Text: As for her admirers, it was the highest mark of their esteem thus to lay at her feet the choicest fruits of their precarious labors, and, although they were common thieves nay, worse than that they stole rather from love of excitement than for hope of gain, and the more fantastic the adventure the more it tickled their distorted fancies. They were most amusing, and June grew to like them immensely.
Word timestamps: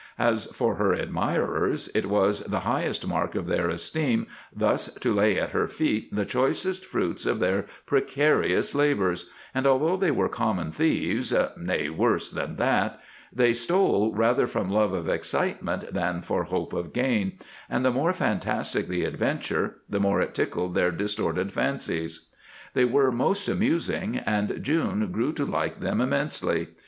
As 0.17 0.47
for 0.47 0.77
her 0.77 0.93
admirers, 0.95 1.87
it 1.93 2.07
was 2.07 2.39
the 2.45 2.61
highest 2.61 3.05
mark 3.07 3.35
of 3.35 3.45
their 3.45 3.69
esteem 3.69 4.25
thus 4.51 4.91
to 4.95 5.13
lay 5.13 5.39
at 5.39 5.51
her 5.51 5.67
feet 5.67 6.09
the 6.11 6.25
choicest 6.25 6.83
fruits 6.83 7.27
of 7.27 7.37
their 7.37 7.67
precarious 7.85 8.73
labors, 8.73 9.29
and, 9.53 9.67
although 9.67 9.95
they 9.97 10.09
were 10.09 10.27
common 10.27 10.71
thieves 10.71 11.31
nay, 11.55 11.87
worse 11.87 12.29
than 12.31 12.55
that 12.55 12.99
they 13.31 13.53
stole 13.53 14.11
rather 14.15 14.47
from 14.47 14.71
love 14.71 14.91
of 14.93 15.07
excitement 15.07 15.93
than 15.93 16.23
for 16.23 16.45
hope 16.45 16.73
of 16.73 16.93
gain, 16.93 17.33
and 17.69 17.85
the 17.85 17.91
more 17.91 18.11
fantastic 18.11 18.87
the 18.87 19.03
adventure 19.03 19.81
the 19.87 19.99
more 19.99 20.19
it 20.19 20.33
tickled 20.33 20.73
their 20.73 20.89
distorted 20.89 21.51
fancies. 21.51 22.25
They 22.73 22.85
were 22.85 23.11
most 23.11 23.47
amusing, 23.47 24.17
and 24.17 24.63
June 24.63 25.11
grew 25.11 25.31
to 25.33 25.45
like 25.45 25.79
them 25.79 26.01
immensely. 26.01 26.69